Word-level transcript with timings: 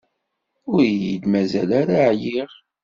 Ur 0.71 0.79
iyi-d-mazal 0.89 1.69
ara 1.81 1.97
ɛyiɣ. 2.11 2.51